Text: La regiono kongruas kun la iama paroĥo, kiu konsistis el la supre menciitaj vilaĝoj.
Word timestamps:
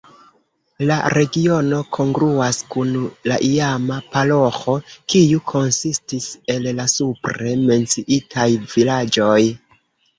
La 0.91 0.95
regiono 1.13 1.81
kongruas 1.97 2.59
kun 2.77 2.95
la 3.33 3.39
iama 3.51 3.99
paroĥo, 4.17 4.77
kiu 5.15 5.45
konsistis 5.55 6.29
el 6.57 6.69
la 6.83 6.91
supre 6.99 7.57
menciitaj 7.71 8.51
vilaĝoj. 8.77 9.41